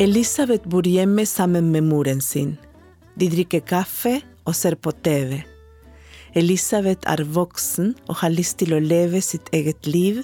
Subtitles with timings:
[0.00, 2.54] Elisabeth bor hjemme sammen med moren sin.
[3.20, 4.14] De drikker kaffe
[4.48, 5.42] og ser på TV.
[6.40, 10.22] Elisabeth er voksen og har lyst til å leve sitt eget liv,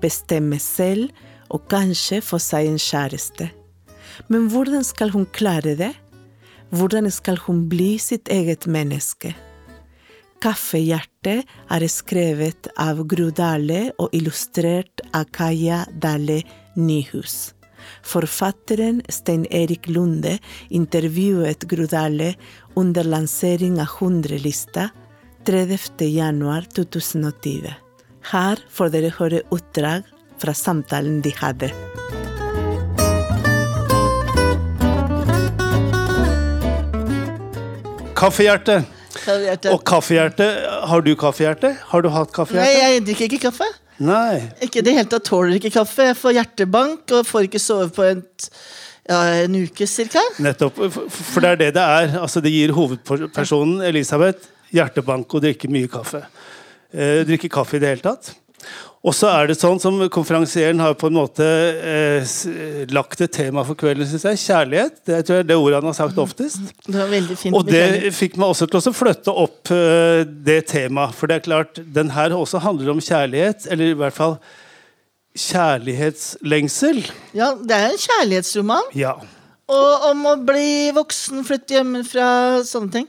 [0.00, 1.12] bestemme selv
[1.52, 3.50] og kanskje få seg en kjæreste.
[4.32, 5.92] Men hvordan skal hun klare det?
[6.72, 9.36] Hvordan skal hun bli sitt eget menneske?
[10.40, 16.40] Kaffehjertet er skrevet av Gro Dale og illustrert av Kaja Dale
[16.80, 17.59] Nyhus.
[18.02, 22.34] Forfatteren Stein Erik Lunde intervjuet Grudale
[22.76, 24.90] under lansering av 100-lista
[25.46, 26.04] 30.
[26.10, 27.70] januar 2020.
[28.32, 30.08] Her får dere høre utdrag
[30.40, 31.70] fra samtalen de hadde.
[38.20, 38.82] Kaffehjerte.
[39.16, 39.72] Kaffehjerte.
[39.72, 40.48] Og kaffehjerte.
[40.90, 41.72] Har du kaffehjerte?
[41.92, 43.68] Har du hatt Nei, jeg drikker ikke kaffe.
[44.00, 44.40] Nei.
[44.64, 46.06] Ikke det hele tatt tåler ikke kaffe.
[46.10, 48.22] Jeg får hjertebank og får ikke sove på en,
[49.10, 50.22] ja, en uke cirka.
[50.40, 50.78] Nettopp.
[51.12, 52.14] For- det er det det er.
[52.22, 56.22] Altså, det gir hovedpersonen Elisabeth hjertebank og drikker mye kaffe.
[56.94, 58.32] Eh, drikker kaffe i det hele tatt.
[59.00, 62.32] Og så er det sånn som konferansieren har på en måte eh,
[62.92, 64.40] lagt et tema for kvelden, syns jeg.
[64.42, 64.98] Kjærlighet.
[65.08, 66.60] Det tror jeg er det ordet han har sagt oftest.
[66.84, 67.56] Det var veldig fint.
[67.56, 71.16] Og det fikk meg også til å flytte opp eh, det temaet.
[71.16, 73.70] For det er klart, den her også handler om kjærlighet.
[73.72, 74.36] Eller i hvert fall
[75.48, 77.00] kjærlighetslengsel.
[77.38, 78.92] Ja, det er en kjærlighetsroman.
[79.00, 79.16] Ja.
[79.70, 82.28] Og om å bli voksen, flytte hjemmefra,
[82.68, 83.08] sånne ting.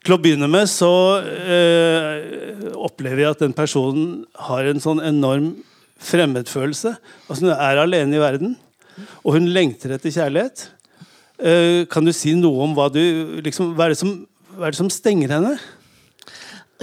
[0.00, 5.52] Til å begynne med så eh, opplever jeg at den personen har en sånn enorm
[6.00, 6.94] fremmedfølelse.
[7.28, 8.54] Altså Hun er alene i verden,
[9.20, 10.70] og hun lengter etter kjærlighet.
[11.40, 13.02] Eh, kan du si noe om hva du
[13.44, 14.14] liksom, hva, er det som,
[14.56, 15.52] hva er det som stenger henne?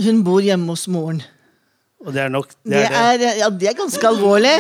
[0.06, 1.24] Hun bor hjemme hos moren.
[2.06, 3.26] Og det er nok det er det.
[3.32, 4.54] er, ja, det er ganske alvorlig.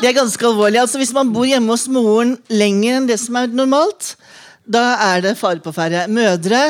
[0.00, 0.80] Det er ganske alvorlig.
[0.82, 4.16] Altså, hvis man bor hjemme hos moren lenger enn det som er normalt,
[4.66, 6.08] da er det fare på ferde.
[6.10, 6.62] Mødre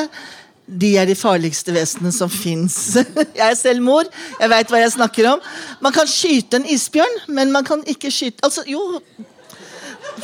[0.67, 2.77] de er de farligste vesenene som fins.
[3.39, 4.07] Jeg er selv mor,
[4.39, 5.41] jeg veit hva jeg snakker om.
[5.83, 8.81] Man kan skyte en isbjørn, men man kan ikke skyte Altså, jo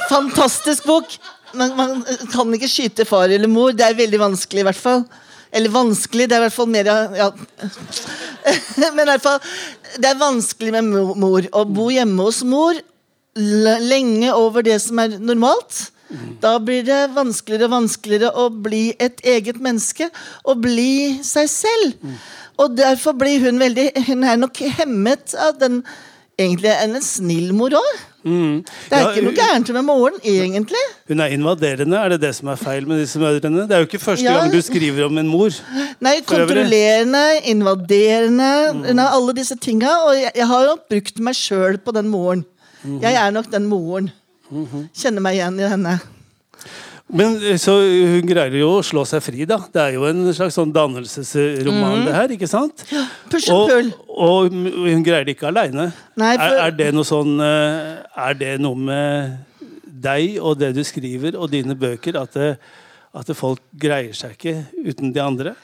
[0.09, 1.15] Fantastisk bok.
[1.57, 3.73] Man, man kan ikke skyte far eller mor.
[3.73, 5.03] Det er veldig vanskelig, i hvert fall.
[5.55, 7.29] Eller vanskelig, det er i hvert fall mer ja.
[8.95, 9.39] Men i hvert fall,
[9.97, 11.47] det er vanskelig med mor.
[11.49, 12.77] Å bo hjemme hos mor
[13.39, 15.89] lenge over det som er normalt.
[16.41, 20.09] Da blir det vanskeligere og vanskeligere å bli et eget menneske.
[20.45, 22.13] Og bli seg selv.
[22.59, 25.83] Og derfor blir hun veldig Hun er nok hemmet av den
[26.39, 27.95] Egentlig er en snill mor òg.
[28.23, 28.61] Mm.
[28.63, 30.83] Det er Ja, ikke noe gærent med moren, egentlig.
[31.07, 33.65] Hun er invaderende, er det det som er feil med disse mødrene?
[33.67, 34.37] Det er jo ikke første Ja.
[34.39, 35.51] gang du skriver om en mor.
[35.99, 39.91] Nei, kontrollerende, invaderende har alle disse tinga.
[40.07, 42.45] Og jeg, jeg har jo brukt meg sjøl på den moren.
[43.01, 44.11] Jeg er nok den moren.
[44.49, 45.99] Kjenner meg igjen i henne.
[47.09, 49.57] Men eh, så hun greier jo å slå seg fri, da.
[49.73, 52.83] Det er jo en slags sånn dannelsesroman, det her, ikke sant?
[53.31, 53.89] Push and Og, pull.
[54.25, 55.87] og hun greier det ikke aleine.
[56.13, 56.27] For...
[56.29, 59.39] Er, er det noe sånn eh, Er det noe med
[59.99, 62.51] deg og det du skriver og dine bøker, at, det,
[63.17, 64.53] at det folk greier seg ikke
[64.85, 65.55] uten de andre?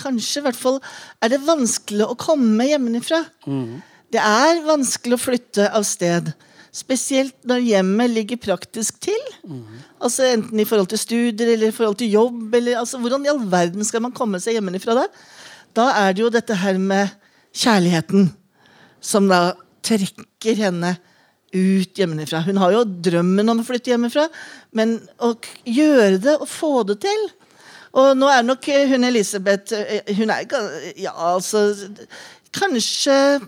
[0.00, 0.76] Kanskje, i hvert fall,
[1.24, 3.24] er det vanskelig å komme hjemmefra.
[4.10, 6.32] Det er vanskelig å flytte av sted.
[6.74, 9.20] Spesielt når hjemmet ligger praktisk til.
[10.02, 12.54] Altså Enten i forhold til studier eller i forhold til jobb.
[12.54, 15.06] Eller, altså, hvordan i all verden skal man komme seg hjemmefra da?
[15.74, 17.10] Da er det jo dette her med
[17.54, 18.30] kjærligheten
[19.00, 19.54] som da
[19.86, 20.94] trekker henne
[21.54, 22.44] ut hjemmefra.
[22.46, 24.28] Hun har jo drømmen om å flytte hjemmefra,
[24.76, 25.32] men å
[25.66, 27.30] gjøre det og få det til
[27.98, 30.46] Og nå er nok eh, hun Elisabeth eh, Hun er
[30.94, 31.64] Ja, altså
[32.54, 33.40] Kanskje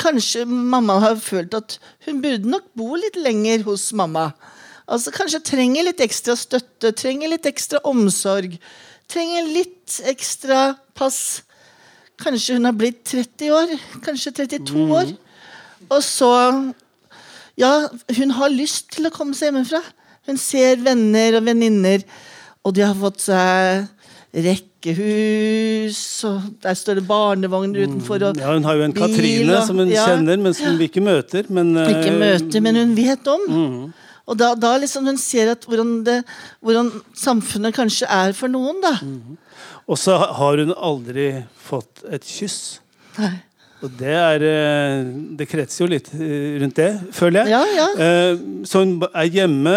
[0.00, 4.32] Kanskje mamma har følt at hun burde nok bo litt lenger hos mamma.
[4.90, 8.56] Altså Kanskje trenger litt ekstra støtte, trenger litt ekstra omsorg.
[9.10, 11.44] Trenger litt ekstra pass.
[12.20, 13.74] Kanskje hun har blitt 30 år,
[14.04, 15.14] kanskje 32 år.
[15.90, 16.32] Og så
[17.54, 17.86] Ja,
[18.16, 19.78] hun har lyst til å komme seg hjemmefra.
[20.26, 22.02] Hun ser venner og venninner,
[22.64, 23.88] og de har fått seg
[24.34, 28.22] rekkehus, og der står det barnevogner utenfor.
[28.30, 30.06] Og Ja, Hun har jo en bil, Katrine og- som hun ja.
[30.06, 31.48] kjenner, men som vi ikke møter.
[31.50, 33.92] Men, eh, Ikke møter, men hun vet om.
[34.26, 36.24] Og da, da liksom hun ser at hvordan, det,
[36.62, 38.98] hvordan samfunnet kanskje er for noen, da.
[39.86, 42.80] Og så har hun aldri fått et kyss.
[43.18, 43.42] Nei.
[43.84, 45.08] Og det er eh,
[45.38, 47.52] Det kretser jo litt eh, rundt det, føler jeg.
[47.52, 47.86] Ja, ja.
[48.00, 49.76] Eh, Så hun er hjemme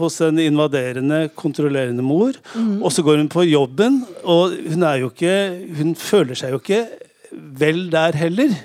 [0.00, 2.34] hos en invaderende, kontrollerende mor.
[2.54, 2.80] Mm.
[2.82, 5.34] Og så går hun på jobben, og hun er jo ikke
[5.78, 6.80] Hun føler seg jo ikke
[7.60, 8.56] vel der heller.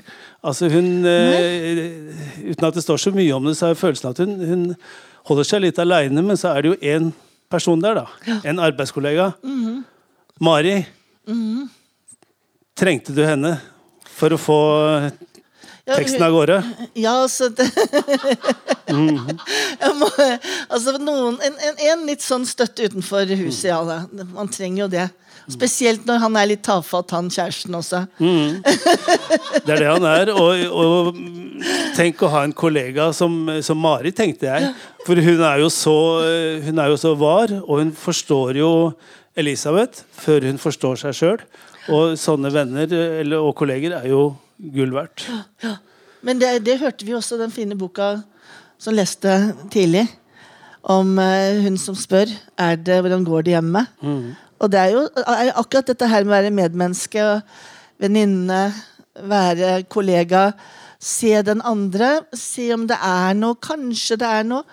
[0.45, 4.15] Altså hun, Uten at det står så mye om det, så har jeg følelsen av
[4.15, 4.65] at hun, hun
[5.29, 7.11] holder seg litt aleine, men så er det jo én
[7.49, 8.39] person der, da.
[8.45, 9.31] En arbeidskollega.
[10.41, 10.79] Mari.
[12.77, 13.55] Trengte du henne
[14.15, 14.59] for å få
[15.85, 16.63] teksten av gårde?
[16.97, 17.67] Ja, altså det
[19.99, 20.07] må,
[20.69, 23.83] altså noen, en, en, en litt sånn støtte utenfor huset, ja.
[23.85, 23.99] Da.
[24.33, 25.07] Man trenger jo det.
[25.51, 27.99] Spesielt når han er litt tafatt, han kjæresten også.
[28.17, 30.31] Det er det han er.
[30.33, 31.13] Og, og
[31.97, 33.35] tenk å ha en kollega som,
[33.65, 34.71] som Mari, tenkte jeg.
[35.05, 35.97] For hun er, jo så,
[36.65, 38.71] hun er jo så var, og hun forstår jo
[39.37, 41.41] Elisabeth før hun forstår seg sjøl.
[41.93, 44.29] Og sånne venner eller, og kolleger er jo
[44.73, 45.27] gull verdt.
[46.25, 48.15] Men det, det hørte vi også den fine boka
[48.81, 49.33] som leste
[49.73, 50.07] tidlig.
[50.85, 52.29] Om eh, hun som spør
[52.61, 53.85] er det, hvordan går det hjemme.
[54.61, 57.23] Og det er jo er akkurat dette her med å være medmenneske,
[58.01, 58.63] venninne,
[59.29, 60.51] være kollega.
[61.01, 64.63] Se den andre, se om det er noe, kanskje det er noe.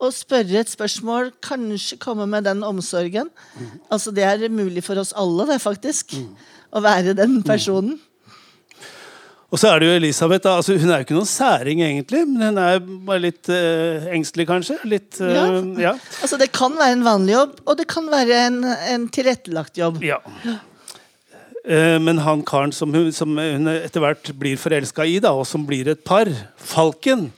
[0.00, 3.28] Og spørre et spørsmål, kanskje komme med den omsorgen.
[3.92, 6.14] Altså Det er mulig for oss alle, det, faktisk.
[6.70, 7.98] Å være den personen.
[9.50, 10.44] Og så er det jo Elisabeth.
[10.44, 10.52] Da.
[10.60, 14.46] Altså, hun er jo ikke noen særing, egentlig, men hun er bare litt eh, engstelig,
[14.46, 14.76] kanskje.
[14.86, 15.46] Litt eh, Ja.
[15.88, 15.94] ja.
[16.22, 18.60] Altså Det kan være en vanlig jobb, og det kan være en,
[18.94, 19.98] en tilrettelagt jobb.
[20.06, 20.20] Ja.
[21.66, 25.48] Eh, Men han karen som hun, som hun etter hvert blir forelska i, da, og
[25.50, 26.30] som blir et par,
[26.70, 27.32] Falken,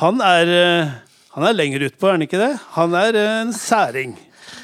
[0.00, 0.92] han er, uh,
[1.36, 2.54] han er lenger utpå, er han ikke det?
[2.78, 4.14] Han er uh, en særing.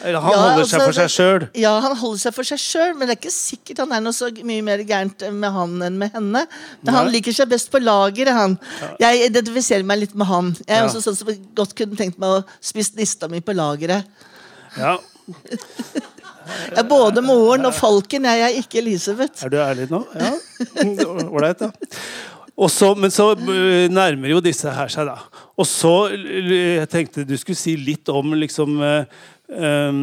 [0.07, 1.47] Eller Han Ja, holder seg altså, for seg sjøl.
[1.59, 4.15] Ja, han holder seg for seg sjøl, men det er ikke sikkert han er noe
[4.15, 6.45] så mye mer gærent med han enn med henne.
[6.87, 8.55] Men han liker seg best på lageret, han.
[9.03, 10.53] Jeg identifiserer meg litt med han.
[10.63, 10.87] Jeg er Ja.
[10.89, 14.07] også sånn som godt kunne tenkt meg å spise nista mi på lageret.
[14.79, 14.97] Ja.
[16.71, 19.43] Jeg er både moren og falken, jeg er ikke Elisabeth.
[19.43, 20.05] Er du ærlig nå?
[20.15, 20.33] Ja.
[21.27, 21.73] Ålreit, da.
[22.57, 25.19] Og så, men så eh, nærmer jo disse her seg, da.
[25.61, 28.79] Og så Jeg tenkte du skulle si litt om liksom
[29.51, 29.99] eh, em,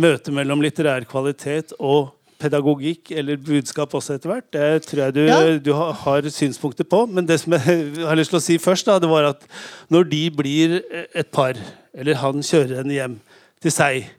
[0.00, 2.12] møtet mellom litterær kvalitet og
[2.44, 4.48] pedagogikk, eller budskap også etter hvert.
[4.52, 5.38] Det tror jeg du, Ja.
[5.58, 7.04] du har, har synspunkter på.
[7.06, 9.46] Men det som jeg har lyst til å si først, da, det var at
[9.88, 10.80] når de blir
[11.14, 11.54] et par,
[11.94, 13.16] eller han kjører henne hjem
[13.64, 14.10] til seg,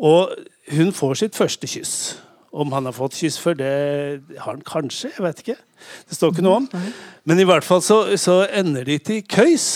[0.00, 0.32] og
[0.72, 1.94] hun får sitt første kyss.
[2.50, 3.70] Om han har fått kyss før, det
[4.40, 5.12] har han kanskje.
[5.14, 5.58] Jeg vet ikke.
[6.08, 6.68] Det står ikke noe om.
[7.28, 9.68] Men i hvert fall så, så ender de til køys.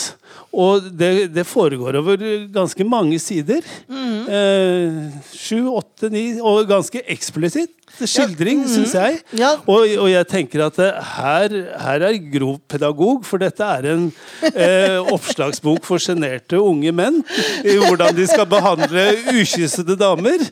[0.54, 2.20] Og det, det foregår over
[2.54, 3.64] ganske mange sider.
[3.90, 5.00] Eh,
[5.34, 7.72] Sju, åtte, ni, og ganske eksplisitt
[8.02, 9.18] skildring, syns jeg.
[9.38, 9.52] Ja.
[9.70, 14.06] Og, og jeg tenker at eh, her, her er grov pedagog, for dette er en
[14.50, 17.20] eh, oppslagsbok for sjenerte unge menn.
[17.62, 20.42] I hvordan de skal behandle ukyssede damer.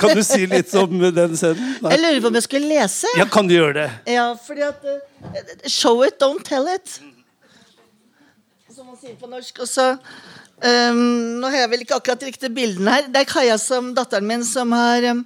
[0.00, 1.78] Kan du si litt om den scenen?
[1.84, 1.96] Nei.
[1.96, 3.16] Jeg lurer på om jeg skulle lese.
[3.18, 3.88] Ja, kan du gjøre det?
[4.16, 5.00] Ja, fordi at uh,
[5.68, 7.00] Show it, don't tell it.
[9.04, 9.58] Sier på norsk.
[9.60, 9.84] Og så
[10.64, 13.10] ehm, Nå har jeg vel ikke akkurat de riktige bildene her.
[13.12, 15.20] Det er Kaja, som, datteren min, som har um,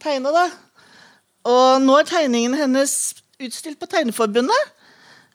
[0.00, 0.44] tegna, da.
[1.52, 2.94] Og nå er tegningen hennes
[3.36, 4.72] utstilt på Tegneforbundet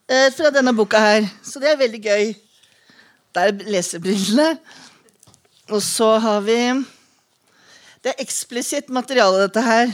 [0.10, 1.30] uh, fra denne boka her.
[1.46, 2.34] Så det er veldig gøy.
[3.38, 4.50] Der er lesebrillene.
[5.70, 6.58] Og så har vi
[8.02, 9.94] Det er eksplisitt materiale, dette her.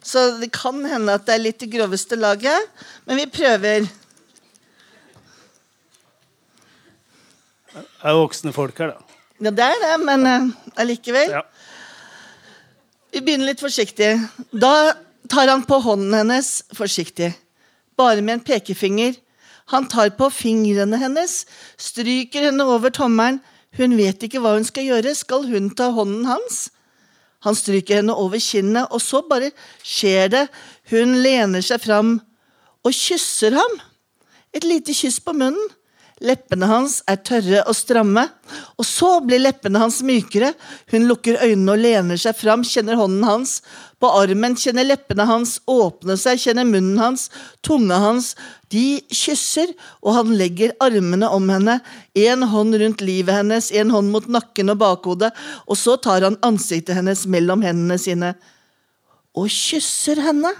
[0.00, 3.92] Så det kan hende at det er litt i groveste laget, men vi prøver.
[7.82, 9.20] Det er voksne folk her, da.
[9.38, 10.48] Ja, det er det, men eh,
[10.82, 11.30] allikevel.
[11.38, 11.44] Ja.
[13.14, 14.10] Vi begynner litt forsiktig.
[14.52, 14.94] Da
[15.30, 17.30] tar han på hånden hennes forsiktig,
[17.98, 19.16] bare med en pekefinger.
[19.72, 21.42] Han tar på fingrene hennes,
[21.76, 23.40] stryker henne over tommelen.
[23.76, 25.12] Hun vet ikke hva hun skal gjøre.
[25.14, 26.68] Skal hun ta hånden hans?
[27.46, 29.52] Han stryker henne over kinnet, og så bare
[29.86, 30.46] skjer det.
[30.90, 32.16] Hun lener seg fram
[32.82, 33.76] og kysser ham.
[34.56, 35.68] Et lite kyss på munnen.
[36.24, 38.24] Leppene hans er tørre og stramme,
[38.74, 40.50] og så blir leppene hans mykere.
[40.90, 43.58] Hun lukker øynene og lener seg fram, kjenner hånden hans
[44.02, 47.28] på armen, kjenner leppene hans åpne seg, kjenner munnen hans,
[47.66, 48.32] tunga hans.
[48.74, 49.70] De kysser,
[50.02, 51.78] og han legger armene om henne,
[52.18, 55.32] en hånd rundt livet hennes, en hånd mot nakken og bakhodet,
[55.66, 58.34] og så tar han ansiktet hennes mellom hendene sine
[59.38, 60.50] og kysser henne.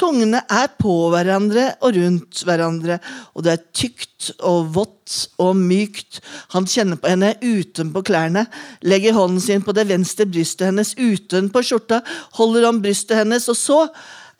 [0.00, 2.96] Tungene er på hverandre og rundt hverandre,
[3.36, 6.22] og det er tykt og vått og mykt.
[6.54, 8.46] Han kjenner på henne utenpå klærne,
[8.80, 12.00] legger hånden sin på det venstre brystet hennes utenpå skjorta,
[12.38, 13.82] holder om brystet hennes, og så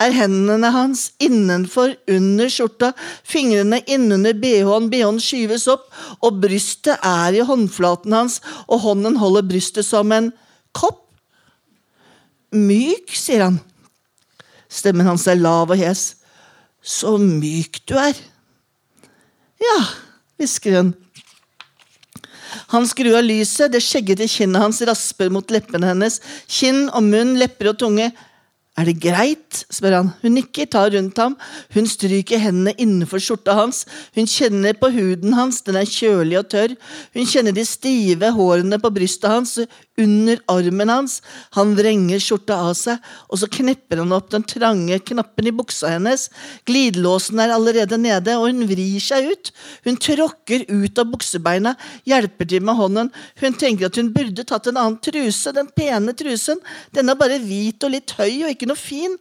[0.00, 5.90] er hendene hans innenfor under skjorta, fingrene innunder bh-en, bh-en skyves opp,
[6.24, 10.32] og brystet er i håndflaten hans, og hånden holder brystet som en
[10.72, 11.04] kopp.
[12.56, 13.60] Myk, sier han.
[14.70, 16.14] Stemmen hans er lav og hes.
[16.80, 18.16] Så myk du er.
[19.60, 19.78] Ja,
[20.40, 20.94] hvisker hun.
[22.70, 26.20] Han skrur av lyset, det skjeggete kinnet hans rasper mot leppene hennes.
[26.50, 28.10] Kinn og munn, lepper og tunge.
[28.78, 29.64] Er det greit?
[29.74, 30.10] spør han.
[30.22, 31.34] Hun nikker, tar rundt ham.
[31.74, 33.82] Hun stryker hendene innenfor skjorta hans.
[34.16, 36.76] Hun kjenner på huden hans, den er kjølig og tørr.
[37.16, 39.58] Hun kjenner de stive hårene på brystet hans,
[40.00, 41.18] under armen hans.
[41.56, 45.94] Han vrenger skjorta av seg, og så knepper han opp den trange knappen i buksa
[45.94, 46.28] hennes.
[46.68, 49.52] Glidelåsen er allerede nede, og hun vrir seg ut.
[49.86, 51.76] Hun tråkker ut av buksebeina,
[52.08, 53.12] hjelper til med hånden.
[53.42, 56.60] Hun tenker at hun burde tatt en annen truse, den pene trusen.
[56.96, 59.16] Den er bare hvit og litt høy og ikke noe fin.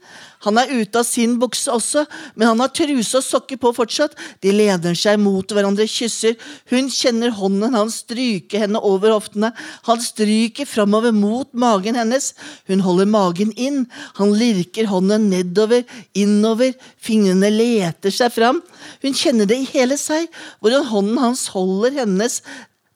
[0.46, 2.06] Han er ute av sin bukse også,
[2.40, 4.16] men han har truse og sokker på fortsatt.
[4.44, 6.38] De leder seg mot hverandre, kysser.
[6.72, 9.52] Hun kjenner hånden hans stryke henne over hoftene.
[9.90, 12.32] Han stryker framover mot magen hennes.
[12.70, 13.84] Hun holder magen inn.
[14.20, 15.84] Han lirker hånden nedover,
[16.14, 16.76] innover.
[17.02, 18.62] Fingrene leter seg fram.
[19.04, 20.30] Hun kjenner det i hele seg,
[20.62, 22.40] hvordan hånden hans holder hennes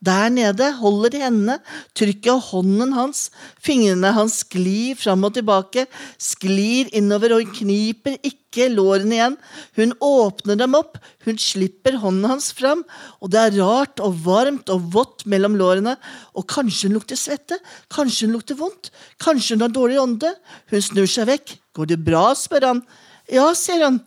[0.04, 1.58] der nede holder de hendene,
[1.96, 3.28] trykket av hånden hans,
[3.64, 5.86] fingrene hans sklir fram og tilbake,
[6.22, 9.38] sklir innover og hun kniper ikke lårene igjen.
[9.80, 12.84] Hun åpner dem opp, hun slipper hånden hans fram,
[13.24, 15.96] og det er rart og varmt og vått mellom lårene,
[16.36, 17.60] og kanskje hun lukter svette,
[17.94, 18.92] kanskje hun lukter vondt,
[19.24, 20.34] kanskje hun har dårlig ånde.
[20.74, 21.60] Hun snur seg vekk.
[21.74, 22.32] Går det bra?
[22.38, 22.84] spør han.
[23.32, 24.04] Ja, sier han.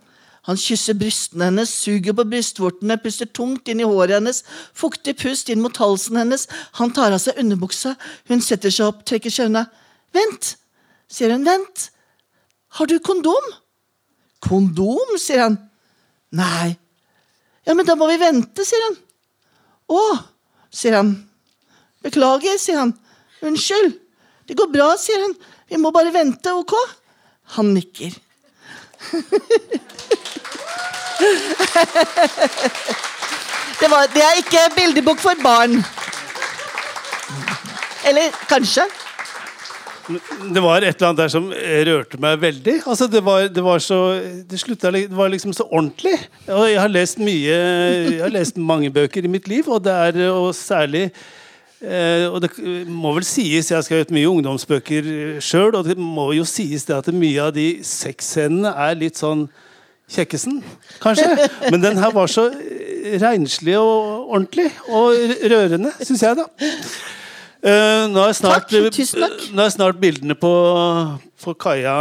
[0.46, 4.44] Han kysser brystene hennes, suger på brystvortene, puster tungt inn i håret hennes,
[4.78, 6.46] fuktig pust inn mot halsen hennes.
[6.78, 7.96] Han tar av seg underbuksa.
[8.30, 9.64] Hun setter seg opp, trekker seg unna.
[10.14, 10.54] Vent,
[11.10, 11.46] sier hun.
[11.46, 11.88] Vent.
[12.78, 13.50] Har du kondom?
[14.46, 15.58] Kondom, sier han.
[16.36, 16.76] Nei.
[17.66, 18.98] Ja, men da må vi vente, sier han.
[19.90, 20.02] Å,
[20.70, 21.10] sier han.
[22.06, 22.94] Beklager, sier han.
[23.46, 23.98] Unnskyld.
[24.46, 25.34] Det går bra, sier han.
[25.66, 26.76] Vi må bare vente, ok?
[27.56, 28.14] Han nikker.
[33.80, 35.82] Det, var, det er ikke bildebok for barn.
[38.08, 38.86] Eller kanskje.
[40.06, 41.48] Det var et eller annet der som
[41.88, 42.76] rørte meg veldig.
[42.86, 43.98] Altså, det, var, det, var så,
[44.48, 46.14] det, slutta, det var liksom så ordentlig.
[46.46, 49.92] Og jeg har lest mye Jeg har lest mange bøker i mitt liv, og det
[49.92, 51.10] er og særlig
[51.82, 52.50] eh, og det
[52.88, 56.96] må vel sies, Jeg har skrevet mye ungdomsbøker sjøl, og det må jo sies det
[56.96, 59.48] at mye av de sexscenene er litt sånn
[60.06, 60.60] Kjekkesen,
[61.02, 61.26] kanskje.
[61.72, 62.44] Men den her var så
[63.18, 64.68] renslig og ordentlig.
[64.86, 65.16] Og
[65.50, 66.46] rørende, syns jeg, da.
[67.66, 70.52] Uh, nå, er snart, takk, nå er snart bildene på,
[71.42, 71.96] på kaia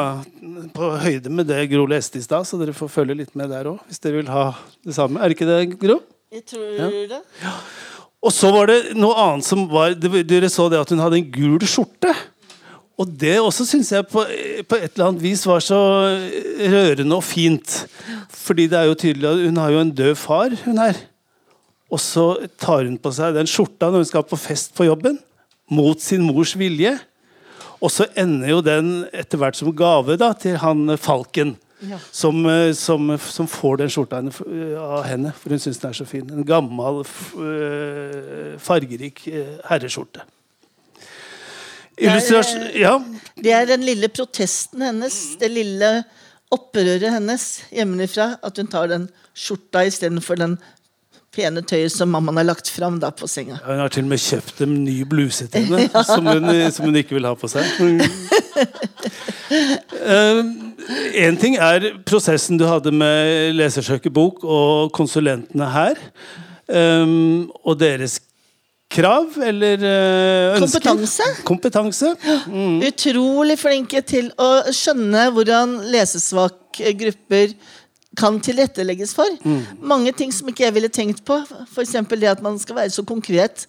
[0.75, 3.72] på høyde med det Gro leste i stad, så dere får følge litt med der
[3.72, 3.79] òg.
[3.89, 4.51] Hvis dere vil ha
[4.86, 5.22] det samme.
[5.22, 5.98] Er det ikke det, Gro?
[6.36, 6.91] Jeg tror ja.
[7.15, 7.22] det.
[7.41, 7.55] Ja.
[8.25, 11.29] Og så var det noe annet som var Dere så det at hun hadde en
[11.29, 12.13] gul skjorte.
[12.96, 15.77] Og det også syns jeg på, på, et eller annet vis var så
[16.72, 17.82] rørende og fint.
[18.32, 21.01] Fordi det er jo tydelig at hun har jo en død far, hun her.
[21.91, 22.25] Og så
[22.58, 25.20] tar hun på seg den skjorta når hun skal på fest på jobben.
[25.70, 26.96] Mot sin mors vilje.
[27.84, 31.58] Og så ender jo den etter hvert som gave da, til han Falken.
[31.84, 31.98] Ja.
[32.12, 36.29] Som, som, som, får den skjorta av henne, for hun syns den er så fin.
[36.32, 37.01] En gammel,
[38.63, 40.24] fargerik eh, herreskjorte.
[41.96, 42.94] Det er, Ja.
[43.36, 45.91] Det er den lille protesten hennes, det lille
[46.51, 48.36] opprøret hennes hjemmefra.
[48.44, 50.58] At hun tar den skjorta istedenfor den
[51.36, 53.60] pene tøyet som mammaen har lagt fram da på senga.
[53.60, 56.03] Ja, hun har til og med kjøpt en ny bluse til henne ja.
[56.08, 57.67] som, hun, som, hun, ikke vil ha på seg.
[59.52, 60.42] uh,
[61.25, 66.00] en ting er prosessen du hadde med Lesersøkerbok og konsulentene her.
[66.66, 68.20] Um, og deres
[68.92, 70.82] krav eller uh, ønsker?
[70.82, 71.30] Kompetanse.
[71.46, 72.14] Kompetanse.
[72.48, 72.80] Mm.
[72.88, 77.56] Utrolig flinke til å skjønne hvordan lesesvake grupper
[78.16, 79.30] kan tilrettelegges for.
[79.44, 79.84] Mm.
[79.84, 81.38] Mange ting som ikke jeg ville tenkt på.
[81.68, 81.98] F.eks.
[82.16, 83.68] det at man skal være så konkret.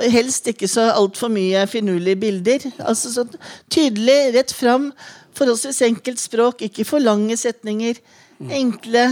[0.00, 2.64] Helst ikke så altfor mye finurlige bilder.
[2.80, 3.26] Altså så
[3.70, 4.90] Tydelig, rett fram,
[5.36, 6.62] forholdsvis enkelt språk.
[6.64, 8.00] Ikke for lange setninger.
[8.40, 9.04] Enkle,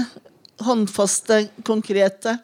[0.65, 2.39] håndfaste, konkrete.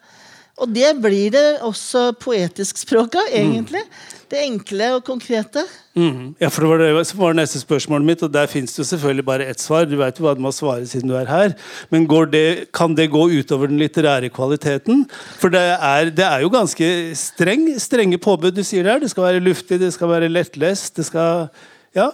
[0.57, 3.83] Og det blir det også poetisk språk av, egentlig.
[3.85, 4.15] Mm.
[4.33, 5.63] Det enkle og konkrete.
[5.95, 6.33] Mm.
[6.41, 8.87] Ja, for det var det som var neste spørsmålet mitt, og der fins det jo
[8.89, 9.85] selvfølgelig bare ett svar.
[9.85, 11.53] Du vet jo hva du må svare siden du er her.
[11.93, 15.05] Men det, kan det gå utover den litterære kvaliteten?
[15.37, 18.99] For det er, det er jo ganske streng, strenge påbud du sier der.
[19.05, 21.49] Det skal være luftig, det skal være lettlest, det skal
[21.97, 22.11] ja,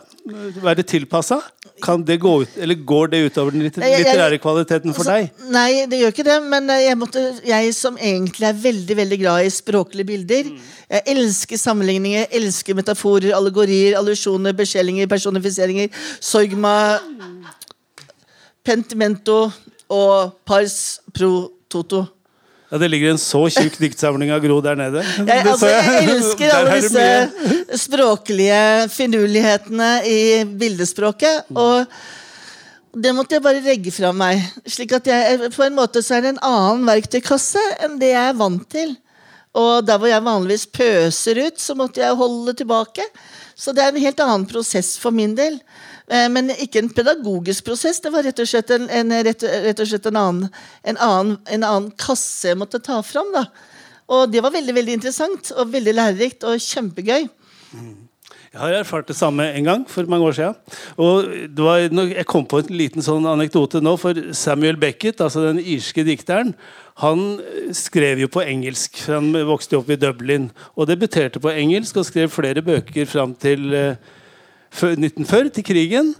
[0.63, 1.41] være tilpassa?
[1.83, 5.33] Kan det gå ut, eller Går det utover den litterære kvaliteten for deg?
[5.51, 6.37] Nei, det gjør ikke det.
[6.47, 10.51] Men jeg, måtte, jeg som egentlig er veldig veldig glad i språklige bilder
[10.93, 15.89] Jeg elsker sammenligninger, jeg elsker metaforer, allegorier, allusjoner, beskjellinger, personifiseringer.
[16.21, 16.99] Sorgma,
[18.65, 19.51] pentimento
[19.91, 22.05] og pars pro toto.
[22.73, 25.03] Ja, Det ligger en så tjukk diktsamling av Gro der nede.
[25.05, 28.61] Jeg, altså, jeg elsker alle disse språklige
[28.95, 30.21] finurlighetene i
[30.57, 31.51] bildespråket.
[31.53, 31.85] Og
[32.97, 34.41] det måtte jeg bare legge fra meg.
[34.65, 38.33] Slik at jeg, På en måte så er det en annen verktøykasse enn det jeg
[38.33, 38.97] er vant til.
[39.53, 43.05] Og der hvor jeg vanligvis pøser ut, så måtte jeg holde tilbake.
[43.53, 45.61] Så det er en helt annen prosess for min del.
[46.13, 48.03] Eh, Men ikke en pedagogisk prosess.
[48.05, 50.49] Det var rett og slett en, en, og slett en, annen,
[50.85, 53.33] en, annen, en annen kasse jeg måtte ta fram.
[53.35, 53.47] Da.
[54.13, 57.29] Og det var veldig veldig interessant og veldig lærerikt og kjempegøy.
[58.53, 60.79] Jeg har erfart det samme en gang for mange år siden.
[61.01, 65.63] Og var, jeg kom på en liten sånn anekdote nå, for Samuel Beckett, altså den
[65.63, 66.53] irske dikteren,
[67.01, 67.41] han
[67.73, 69.01] skrev jo på engelsk.
[69.09, 73.73] Han vokste opp i Dublin og debuterte på engelsk og skrev flere bøker fram til
[73.73, 74.13] eh,
[74.73, 76.13] 1940, til krigen.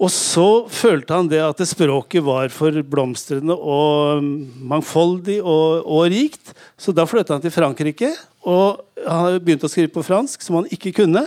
[0.00, 6.06] Og så følte han det at det språket var for blomstrende og mangfoldig og, og
[6.12, 6.54] rikt.
[6.80, 8.14] Så da flytta han til Frankrike
[8.48, 11.26] og han begynte å skrive på fransk, som han ikke kunne.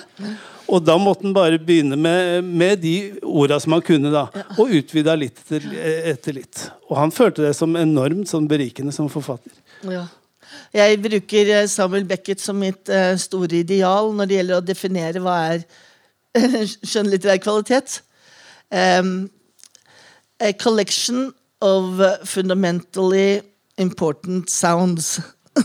[0.64, 4.26] Og da måtte han bare begynne med, med de orda som han kunne, da.
[4.58, 5.68] Og utvida litt etter,
[6.14, 6.66] etter litt.
[6.90, 9.54] Og han følte det som enormt sånn berikende som forfatter.
[9.86, 10.08] Ja.
[10.74, 15.22] Jeg bruker eh, Samuel Beckett som mitt eh, store ideal når det gjelder å definere
[15.22, 15.64] hva er
[16.90, 18.02] skjønnlitterær kvalitet.
[18.74, 19.30] Um,
[20.40, 23.42] a collection of fundamentally
[23.78, 25.20] important sounds.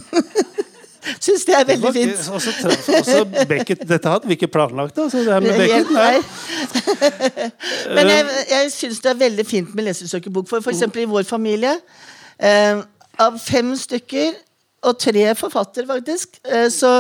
[1.21, 2.29] Syns det er Det veldig var fint.
[2.29, 2.51] også
[2.99, 4.99] også Beckett, dette hadde vi ikke planlagt.
[4.99, 6.19] Altså, det her med Beckett, nei.
[7.97, 10.49] Men jeg, jeg syns det er veldig fint med lesersøkerbok.
[10.51, 10.85] For f.eks.
[11.01, 11.73] i vår familie.
[12.39, 12.83] Eh,
[13.19, 14.37] av fem stykker,
[14.89, 16.93] og tre forfattere, faktisk, eh, så,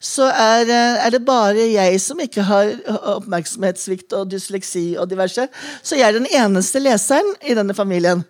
[0.00, 2.72] så er, eh, er det bare jeg som ikke har
[3.16, 5.48] oppmerksomhetssvikt og dysleksi og diverse.
[5.82, 8.24] Så jeg er den eneste leseren i denne familien.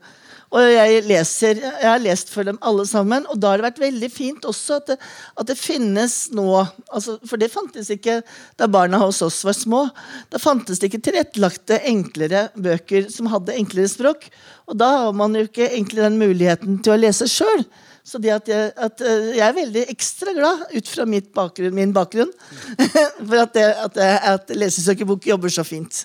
[0.53, 3.81] Og jeg, leser, jeg har lest for dem alle sammen, og da har det vært
[3.81, 4.97] veldig fint også at det,
[5.41, 6.45] at det finnes nå
[6.93, 8.19] altså, For det fantes ikke
[8.61, 9.87] da barna hos oss var små.
[10.33, 14.29] Da fantes det ikke tilrettelagte, enklere bøker som hadde enklere språk.
[14.69, 17.65] Og da har man jo ikke egentlig den muligheten til å lese sjøl.
[18.03, 21.05] Så at jeg, at eh, jeg er veldig ekstra glad ut fra
[21.37, 22.33] bakgrunn, min bakgrunn
[23.29, 24.01] for at, det, at,
[24.33, 26.03] at lesesøkerbok jobber så fint.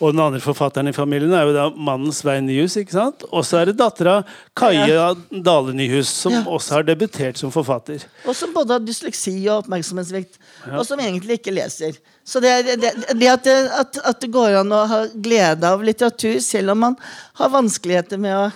[0.00, 2.76] Og den andre forfatteren i familien er jo da mannen Svein Nyhus.
[2.80, 3.24] ikke sant?
[3.30, 4.20] Og så er det dattera
[4.56, 6.42] Kaja Dale Nyhus, som Ja.
[6.46, 8.04] også har debutert som forfatter.
[8.26, 10.38] Og som både har dysleksi og oppmerksomhetssvikt.
[10.72, 11.98] Og som egentlig ikke leser.
[12.24, 15.64] Så det, er, det, det at, det, at, at det går an å ha glede
[15.64, 16.96] av litteratur selv om man
[17.40, 18.48] har vanskeligheter med å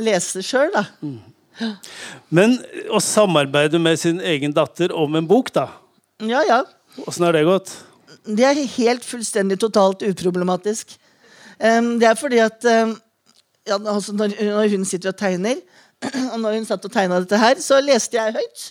[0.00, 0.84] lese sjøl, da.
[2.32, 2.54] Men
[2.90, 5.66] å samarbeide med sin egen datter om en bok, da.
[6.22, 6.62] Ja, ja.
[7.06, 7.72] Åssen har det gått?
[8.26, 10.94] Det er helt fullstendig totalt uproblematisk.
[11.58, 12.94] Um, det er fordi at um,
[13.66, 15.60] ja, altså når, når hun sitter og tegner,
[16.32, 18.64] og når hun satt og tegna dette her, så leste jeg høyt.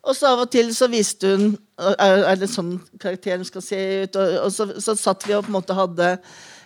[0.00, 3.80] Og så av og til så viste hun Er, er det sånn karakteren skal se
[4.04, 4.16] ut?
[4.16, 6.14] Og, og så, så satt vi og på en måte hadde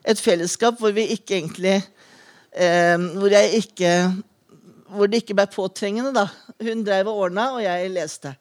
[0.07, 1.81] et fellesskap hvor vi ikke egentlig
[2.55, 3.91] um, Hvor jeg ikke
[4.95, 6.29] Hvor det ikke ble påtrengende, da.
[6.63, 8.37] Hun drev og ordna, og jeg leste.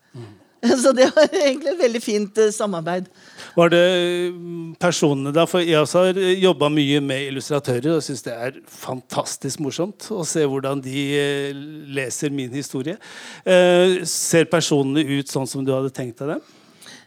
[0.84, 3.10] Så det var egentlig et veldig fint eh, samarbeid.
[3.54, 3.84] Var det
[4.32, 5.44] mm, personene da?
[5.50, 10.24] For jeg også har jobba mye med illustratører og syns det er fantastisk morsomt å
[10.28, 11.62] se hvordan de eh,
[11.94, 12.96] leser min historie.
[13.44, 16.44] Eh, ser personene ut sånn som du hadde tenkt deg dem?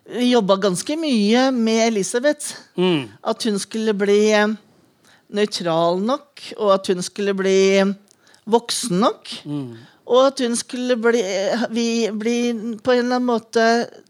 [0.06, 2.54] Vi jobba ganske mye med Elisabeth.
[2.78, 3.08] Mm.
[3.26, 4.54] At hun skulle bli eh,
[5.34, 7.94] nøytral nok, og at hun skulle bli eh,
[8.46, 9.32] voksen nok.
[10.06, 11.22] Og at hun skulle bli,
[11.74, 12.36] vi, bli
[12.78, 13.64] på en eller annen måte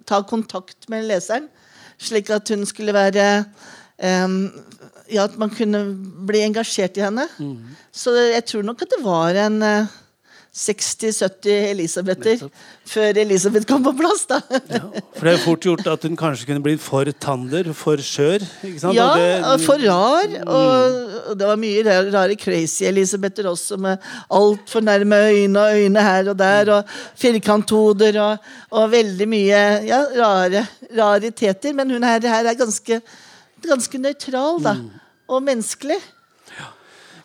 [0.08, 1.48] ta kontakt med leseren.
[1.96, 3.44] Slik at hun skulle være
[4.02, 4.40] um,
[5.06, 5.84] Ja, at man kunne
[6.26, 7.28] bli engasjert i henne.
[7.94, 9.92] Så jeg tror nok at det var en eh,
[10.56, 12.40] 60-70 Elisabeter
[12.88, 14.22] før Elisabeth kom på plass.
[14.30, 14.38] da
[14.72, 14.80] Ja,
[15.12, 18.44] for det er fort gjort at hun kanskje kunne blitt for tander, for skjør.
[18.64, 20.32] Ja, Og det- og for rar.
[20.46, 20.96] Og,
[21.30, 23.98] og det var mye rare, crazy Elisabeter også, med
[24.32, 28.38] altfor nærme øyne og øyne her og der, og firkanthoder og,
[28.70, 30.64] og veldig mye ja, rare
[30.96, 31.74] rariteter.
[31.76, 33.00] Men hun her, her er ganske,
[33.66, 34.76] ganske nøytral, da.
[35.28, 35.98] Og menneskelig.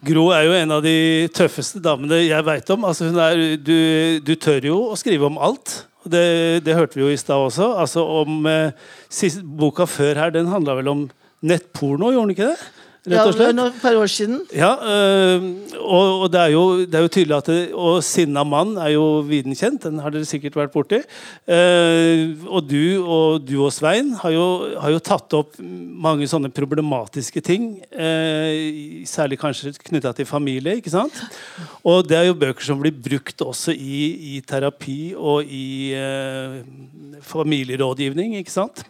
[0.01, 2.85] Gro er jo en av de tøffeste damene jeg veit om.
[2.89, 3.77] Altså er, du,
[4.25, 5.83] du tør jo å skrive om alt.
[6.09, 7.67] Det, det hørte vi jo i stad også.
[7.77, 8.73] Altså om eh,
[9.13, 11.03] siste, Boka før her den handla vel om
[11.45, 12.71] nettporno, gjorde den ikke det?
[13.07, 13.57] Rett og slett.
[13.57, 14.41] Ja, et par år siden.
[14.53, 15.45] Ja, øh,
[15.79, 18.93] og, og det, er jo, det, er jo, tydelig at det, Og 'Sinna mann' er
[18.93, 19.83] jo viden kjent.
[19.83, 21.01] Den har dere sikkert vært borti.
[21.47, 24.45] Uh, og du og du og Svein har jo,
[24.79, 27.81] har jo tatt opp mange sånne problematiske ting.
[27.91, 30.77] Uh, særlig kanskje knytta til familie.
[30.77, 31.23] ikke sant?
[31.83, 36.61] Og det er jo bøker som blir brukt også i, i terapi og i uh,
[37.21, 38.37] familierådgivning.
[38.37, 38.85] ikke sant?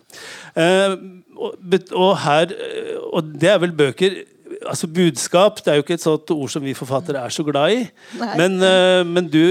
[1.42, 2.52] Og, her,
[3.14, 4.01] og det er vel bøker
[4.68, 7.76] altså Budskap det er jo ikke et sånt ord som vi forfattere er så glad
[7.76, 7.84] i.
[8.40, 9.44] Men, uh, men du,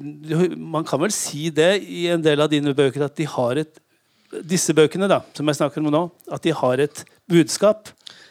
[0.00, 3.64] du, Man kan vel si det i en del av dine bøker at de har
[3.64, 3.80] et
[4.46, 7.88] Disse bøkene da, som jeg snakker om nå, at de har et budskap.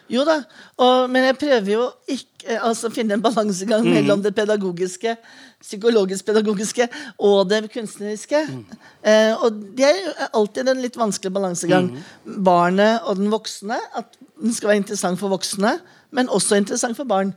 [0.10, 0.40] Jo da,
[0.82, 3.98] og, men jeg prøver jo ikke altså finne en balansegang mm.
[3.98, 5.18] mellom det pedagogiske,
[5.60, 6.88] psykologisk-pedagogiske
[7.28, 8.42] og det kunstneriske.
[8.48, 8.64] Mm.
[9.12, 11.92] Eh, og det er alltid en litt vanskelig balansegang.
[11.92, 12.40] Mm.
[12.48, 13.78] Barnet og den voksne.
[14.00, 15.78] At den skal være interessant for voksne,
[16.16, 17.34] men også interessant for barn.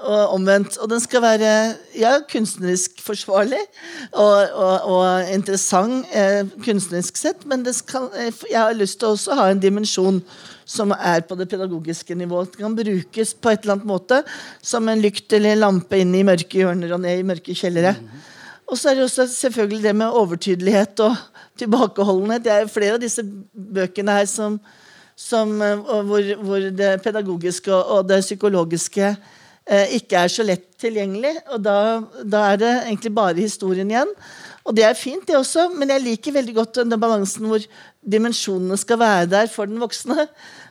[0.00, 0.78] Og omvendt.
[0.80, 1.48] Og den skal være
[1.98, 3.58] ja, kunstnerisk forsvarlig
[4.12, 9.36] og, og, og interessant eh, kunstnerisk sett, men skal, eh, jeg har lyst til å
[9.36, 10.22] ha en dimensjon
[10.64, 12.54] som er på det pedagogiske nivået.
[12.54, 14.22] Det kan brukes på et eller annet måte
[14.62, 17.92] som en lykt eller lampe inn i mørke hjørner og ned i mørke kjellere.
[18.70, 21.16] Og så er det også selvfølgelig det med overtydelighet og
[21.58, 22.44] tilbakeholdenhet.
[22.44, 24.60] Det er flere av disse bøkene her som,
[25.20, 31.34] som, eh, hvor, hvor, det pedagogiske og det psykologiske eh, ikke er så lett tilgjengelig.
[31.52, 31.76] Og da,
[32.24, 34.14] da, er det egentlig bare historien igjen.
[34.64, 37.62] Og det er fint, det også, men jeg liker veldig godt den balansen hvor
[38.00, 40.26] dimensjonene skal være der for den voksne.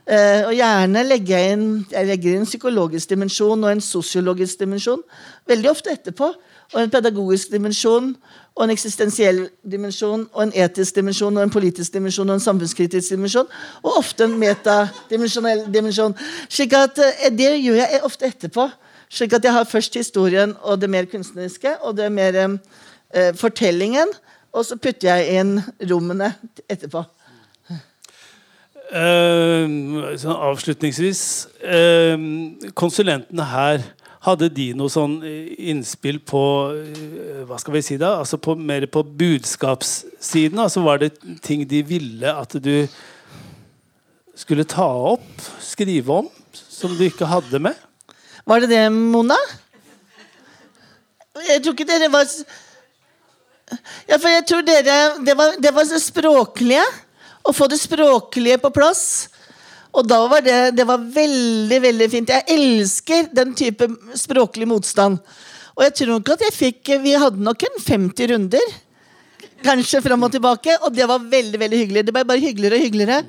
[0.10, 4.64] Eh, og gjerne legger jeg inn jeg legger inn en psykologisk dimensjon og en sosiologisk
[4.64, 5.04] dimensjon.
[5.50, 6.32] Veldig ofte etterpå.
[6.74, 8.14] Og en pedagogisk dimensjon
[8.60, 13.14] og en eksistensiell dimensjon, og en etisk dimensjon, og en politisk dimensjon og en samfunnskritisk
[13.14, 13.48] dimensjon.
[13.84, 16.16] Og ofte en metadimensjonell dimensjon.
[16.50, 18.68] slik at eh, Det gjør jeg ofte etterpå.
[19.10, 24.12] Slik at jeg har først historien og det mer kunstneriske og det mer eh, fortellingen.
[24.54, 26.34] Og så putter jeg inn rommene
[26.70, 27.06] etterpå.
[28.90, 31.20] Uh, sånn avslutningsvis
[31.62, 32.16] uh,
[32.74, 33.84] Konsulentene her
[34.26, 36.42] hadde de noe sånn eh, innspill på
[36.76, 40.60] eh, hva skal vi si da, altså på, mer på budskapssiden?
[40.60, 41.14] altså Var det
[41.46, 42.88] ting de ville at du
[44.40, 45.30] skulle ta opp,
[45.64, 47.80] skrive om, som du ikke hadde med?
[48.48, 49.38] Var det det, Mona?
[51.48, 52.26] Jeg tror ikke dere var
[54.10, 56.84] Ja, for jeg tror dere Det var det, var det språklige.
[57.46, 59.30] Å få det språklige på plass.
[59.90, 62.30] Og da var det, det var veldig veldig fint.
[62.30, 65.18] Jeg elsker den type språklig motstand.
[65.76, 68.74] Og jeg tror nok at jeg fikk Vi hadde nok en 50 runder.
[69.66, 70.76] Kanskje fram og tilbake.
[70.84, 72.06] Og det var veldig veldig hyggelig.
[72.06, 73.24] Det ble bare hyggeligere og hyggeligere.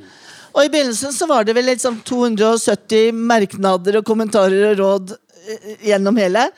[0.50, 5.74] Og i begynnelsen så var det vel liksom 270 merknader og kommentarer og råd eh,
[5.92, 6.48] gjennom hele.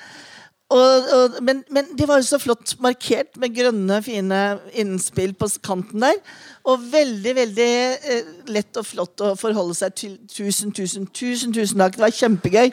[0.72, 4.40] Og, og, men, men, de var jo så flott markert med grønne, fine
[4.78, 6.20] innspill på kanten der.
[6.64, 7.68] Og veldig veldig
[8.14, 10.16] eh, lett og flott å forholde seg til.
[10.32, 11.98] Tusen, tusen, tusen, tusen takk.
[11.98, 12.72] Det var kjempegøy.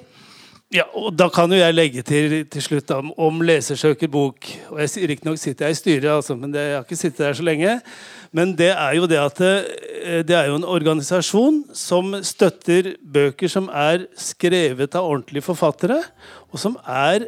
[0.70, 4.46] Ja, og Da kan jo jeg legge til til slutt om, om lesersøker bok.
[4.70, 7.34] og jeg Riktignok sitter jeg i styret, altså, men det, jeg har ikke sittet der
[7.34, 7.80] så lenge.
[8.32, 9.56] Men det er jo det at det,
[10.04, 16.04] eh, det er jo en organisasjon som støtter bøker som er skrevet av ordentlige forfattere,
[16.54, 17.26] og som er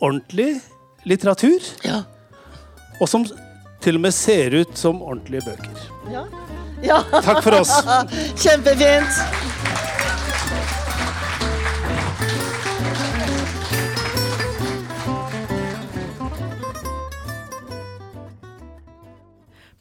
[0.00, 0.60] ordentlig
[1.04, 1.60] litteratur.
[1.84, 2.02] Ja.
[3.00, 3.26] Og som
[3.84, 5.88] til og med ser ut som ordentlige bøker.
[6.12, 6.24] Ja.
[6.84, 7.02] ja.
[7.20, 7.74] Takk for oss.
[8.42, 9.20] Kjempefint.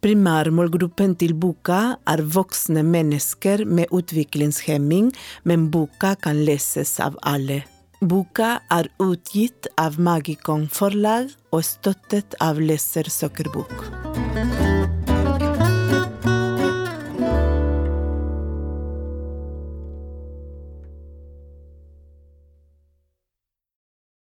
[0.04, 5.14] Primærmålgruppen til boka er voksne mennesker med utviklingshemming,
[5.48, 7.62] men boka kan leses av alle.
[8.04, 13.72] Boka er utgitt av Magikon forlag og støttet av Leser Søkerbok.